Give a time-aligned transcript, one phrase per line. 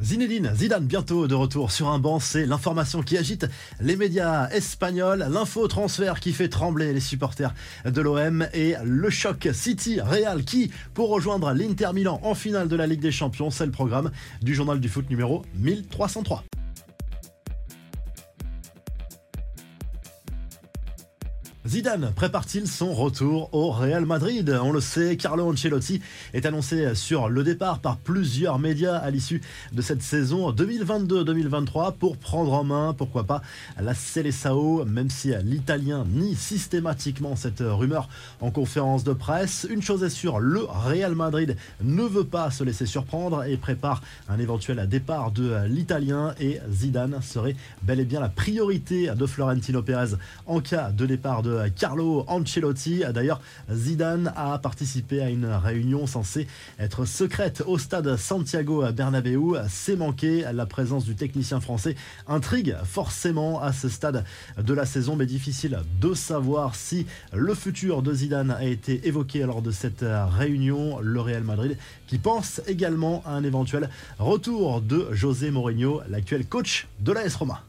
[0.00, 3.46] Zinedine Zidane bientôt de retour sur un banc, c'est l'information qui agite
[3.80, 7.52] les médias espagnols, l'info transfert qui fait trembler les supporters
[7.84, 12.76] de l'OM et le choc City Real qui pour rejoindre l'Inter Milan en finale de
[12.76, 16.44] la Ligue des Champions, c'est le programme du journal du foot numéro 1303.
[21.68, 24.58] Zidane prépare-t-il son retour au Real Madrid?
[24.62, 26.00] On le sait, Carlo Ancelotti
[26.32, 29.42] est annoncé sur le départ par plusieurs médias à l'issue
[29.72, 33.42] de cette saison 2022-2023 pour prendre en main, pourquoi pas,
[33.78, 38.08] la Seleção, même si l'Italien nie systématiquement cette rumeur
[38.40, 39.66] en conférence de presse.
[39.68, 44.00] Une chose est sûre, le Real Madrid ne veut pas se laisser surprendre et prépare
[44.30, 49.82] un éventuel départ de l'Italien et Zidane serait bel et bien la priorité de Florentino
[49.82, 50.16] Pérez
[50.46, 53.02] en cas de départ de Carlo Ancelotti.
[53.12, 53.40] D'ailleurs,
[53.72, 56.46] Zidane a participé à une réunion censée
[56.78, 59.56] être secrète au stade Santiago Bernabéu.
[59.68, 60.44] C'est manqué.
[60.52, 64.24] La présence du technicien français intrigue forcément à ce stade
[64.56, 69.40] de la saison, mais difficile de savoir si le futur de Zidane a été évoqué
[69.40, 70.98] lors de cette réunion.
[71.00, 76.88] Le Real Madrid qui pense également à un éventuel retour de José Mourinho, l'actuel coach
[77.00, 77.62] de l'AS Roma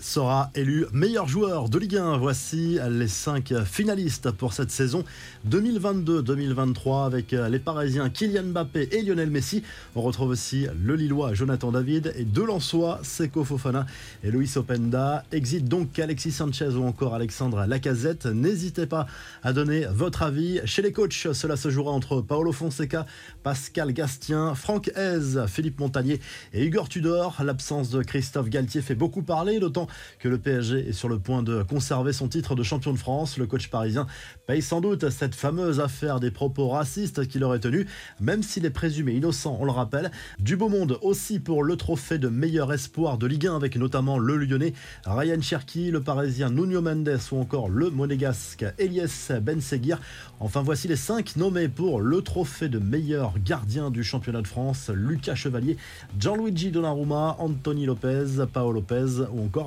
[0.00, 2.16] sera élu meilleur joueur de Ligue 1.
[2.18, 5.04] Voici les cinq finalistes pour cette saison
[5.48, 9.62] 2022-2023 avec les Parisiens Kylian Mbappé et Lionel Messi.
[9.94, 13.86] On retrouve aussi le Lillois Jonathan David et deux Lensois, Seko Fofana
[14.24, 15.24] et Luis Openda.
[15.32, 18.26] Exit donc Alexis Sanchez ou encore Alexandre Lacazette.
[18.26, 19.06] N'hésitez pas
[19.42, 20.60] à donner votre avis.
[20.64, 23.06] Chez les coachs, cela se jouera entre Paolo Fonseca,
[23.42, 26.20] Pascal Gastien, Franck Hez, Philippe Montagnier
[26.52, 27.36] et Igor Tudor.
[27.44, 29.86] L'absence de Christophe Galtier fait beaucoup parler d'autant
[30.18, 33.36] que le PSG est sur le point de conserver son titre de champion de France.
[33.36, 34.06] Le coach parisien
[34.46, 37.86] paye sans doute cette fameuse affaire des propos racistes qu'il aurait tenu,
[38.18, 40.10] même s'il est présumé innocent, on le rappelle.
[40.38, 44.18] Du beau monde aussi pour le trophée de meilleur espoir de Ligue 1 avec notamment
[44.18, 44.72] le Lyonnais
[45.04, 50.00] Ryan Cherki, le Parisien Nuno Mendes ou encore le Monégasque Elias Benseguir.
[50.40, 54.90] Enfin voici les cinq nommés pour le trophée de meilleur gardien du championnat de France
[54.94, 55.76] Lucas Chevalier,
[56.18, 59.57] Gianluigi Donnarumma, Anthony Lopez, Paolo Lopez ou encore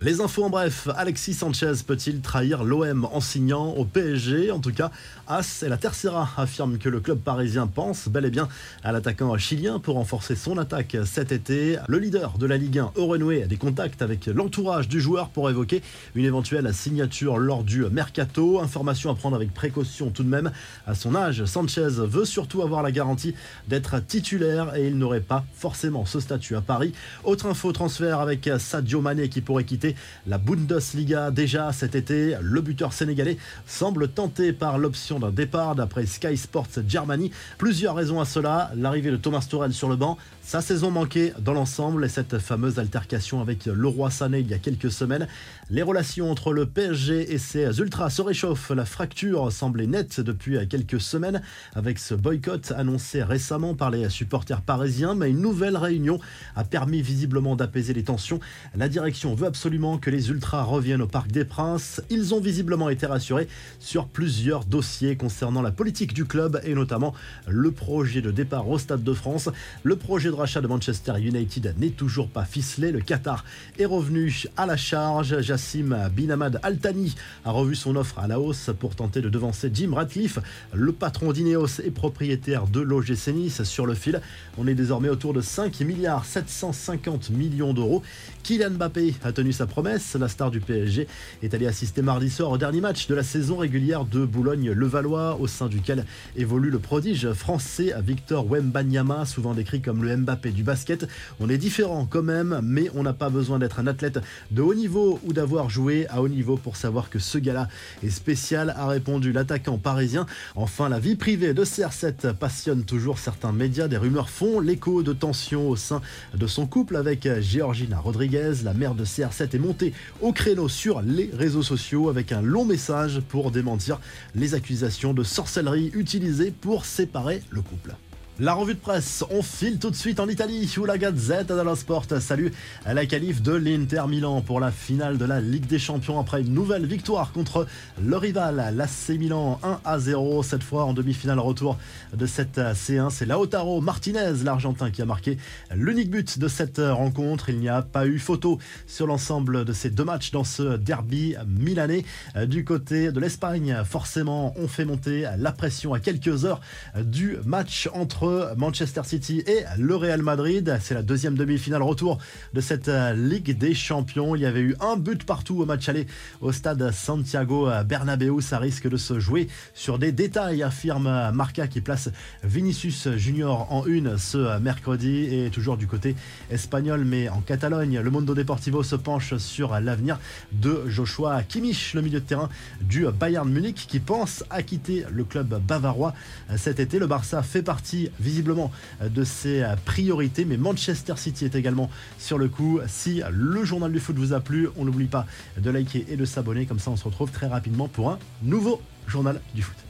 [0.00, 4.72] Les infos en bref, Alexis Sanchez peut-il trahir l'OM en signant au PSG En tout
[4.72, 4.90] cas,
[5.26, 8.48] As et la Tercera affirment que le club parisien pense bel et bien
[8.82, 11.78] à l'attaquant chilien pour renforcer son attaque cet été.
[11.88, 15.48] Le leader de la Ligue 1 aurait a des contacts avec l'entourage du joueur pour
[15.50, 15.82] évoquer
[16.14, 18.60] une éventuelle signature lors du mercato.
[18.60, 20.50] Information à prendre avec précaution tout de même.
[20.86, 23.34] À son âge, Sanchez veut surtout avoir la garantie
[23.68, 26.92] d'être titulaire et il n'aurait pas forcément ce statut à Paris.
[27.22, 29.94] Autre info transfert avec Sadio Mané qui pourrait quitter
[30.26, 32.36] la Bundesliga déjà cet été.
[32.40, 37.30] Le buteur sénégalais semble tenté par l'option d'un départ d'après Sky Sports Germany.
[37.58, 38.70] Plusieurs raisons à cela.
[38.76, 42.78] L'arrivée de Thomas Torel sur le banc, sa saison manquée dans l'ensemble et cette fameuse
[42.78, 45.26] altercation avec le roi Sané il y a quelques semaines.
[45.70, 48.70] Les relations entre le PSG et ses ultras se réchauffent.
[48.70, 51.40] La fracture semblait nette depuis quelques semaines
[51.74, 55.14] avec ce boycott annoncé récemment par les supporters parisiens.
[55.14, 56.20] Mais une nouvelle réunion
[56.56, 58.38] a permis visiblement d'apaiser les tensions.
[58.76, 62.02] La direction veut absolument que les Ultras reviennent au Parc des Princes.
[62.10, 63.48] Ils ont visiblement été rassurés
[63.80, 67.14] sur plusieurs dossiers concernant la politique du club et notamment
[67.48, 69.48] le projet de départ au Stade de France.
[69.82, 72.90] Le projet de rachat de Manchester United n'est toujours pas ficelé.
[72.90, 73.44] Le Qatar
[73.78, 75.40] est revenu à la charge.
[75.40, 77.14] Jassim Binamad Altani
[77.44, 80.40] a revu son offre à la hausse pour tenter de devancer Jim Radcliffe.
[80.72, 84.20] Le patron d'Ineos et propriétaire de l'OGC Nice sur le fil.
[84.58, 88.02] On est désormais autour de 5 milliards 750 millions d'euros.
[88.42, 90.16] Kylian Mbappé a tenu sa promesse.
[90.16, 91.06] La star du PSG
[91.42, 95.46] est allée assister mardi soir au dernier match de la saison régulière de Boulogne-Levallois, au
[95.46, 96.04] sein duquel
[96.36, 101.06] évolue le prodige français Victor Wembanyama, souvent décrit comme le Du basket.
[101.38, 104.18] On est différent quand même, mais on n'a pas besoin d'être un athlète
[104.50, 107.68] de haut niveau ou d'avoir joué à haut niveau pour savoir que ce gars-là
[108.02, 110.26] est spécial, a répondu l'attaquant parisien.
[110.54, 113.86] Enfin, la vie privée de CR7 passionne toujours certains médias.
[113.86, 116.00] Des rumeurs font l'écho de tensions au sein
[116.34, 121.02] de son couple avec Georgina Rodriguez, la mère de CR7 est monté au créneau sur
[121.02, 124.00] les réseaux sociaux avec un long message pour démentir
[124.34, 127.94] les accusations de sorcellerie utilisées pour séparer le couple.
[128.40, 131.76] La revue de presse, on file tout de suite en Italie où la Gazette dello
[132.18, 132.48] salue
[132.84, 136.52] la qualif de l'Inter Milan pour la finale de la Ligue des Champions après une
[136.52, 137.68] nouvelle victoire contre
[138.02, 140.42] le rival, l'AC Milan 1 à 0.
[140.42, 141.78] Cette fois en demi-finale retour
[142.12, 145.38] de cette C1, c'est Lautaro Martinez, l'Argentin, qui a marqué
[145.72, 147.50] l'unique but de cette rencontre.
[147.50, 148.58] Il n'y a pas eu photo
[148.88, 152.04] sur l'ensemble de ces deux matchs dans ce derby milanais.
[152.48, 156.60] Du côté de l'Espagne, forcément, on fait monter la pression à quelques heures
[156.96, 158.23] du match entre
[158.56, 160.78] Manchester City et le Real Madrid.
[160.80, 162.18] C'est la deuxième demi-finale retour
[162.52, 164.34] de cette euh, Ligue des Champions.
[164.34, 166.06] Il y avait eu un but partout au match aller
[166.40, 168.40] au stade Santiago Bernabéu.
[168.40, 172.10] Ça risque de se jouer sur des détails, affirme Marca qui place
[172.42, 176.16] Vinicius Junior en une ce mercredi et toujours du côté
[176.50, 178.00] espagnol mais en Catalogne.
[178.00, 180.18] Le Mondo Deportivo se penche sur l'avenir
[180.52, 182.48] de Joshua Kimmich, le milieu de terrain
[182.80, 186.14] du Bayern Munich qui pense à quitter le club bavarois
[186.56, 186.98] cet été.
[186.98, 188.70] Le Barça fait partie visiblement
[189.02, 192.80] de ses priorités, mais Manchester City est également sur le coup.
[192.86, 195.26] Si le journal du foot vous a plu, on n'oublie pas
[195.58, 198.80] de liker et de s'abonner, comme ça on se retrouve très rapidement pour un nouveau
[199.06, 199.84] journal du foot.